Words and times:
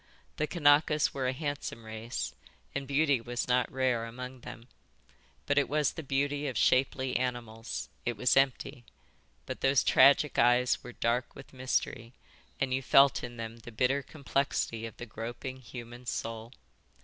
The 0.37 0.47
Kanakas 0.47 1.13
were 1.13 1.27
a 1.27 1.31
handsome 1.31 1.83
race, 1.85 2.33
and 2.73 2.87
beauty 2.87 3.21
was 3.21 3.47
not 3.47 3.71
rare 3.71 4.05
among 4.05 4.39
them, 4.39 4.67
but 5.45 5.59
it 5.59 5.69
was 5.69 5.91
the 5.93 6.01
beauty 6.01 6.47
of 6.47 6.57
shapely 6.57 7.15
animals. 7.17 7.87
It 8.03 8.17
was 8.17 8.35
empty. 8.35 8.83
But 9.45 9.61
those 9.61 9.83
tragic 9.83 10.39
eyes 10.39 10.83
were 10.83 10.91
dark 10.93 11.35
with 11.35 11.53
mystery, 11.53 12.13
and 12.59 12.73
you 12.73 12.81
felt 12.81 13.23
in 13.23 13.37
them 13.37 13.57
the 13.57 13.71
bitter 13.71 14.01
complexity 14.01 14.87
of 14.87 14.97
the 14.97 15.05
groping, 15.05 15.57
human 15.61 16.07
soul. 16.07 16.51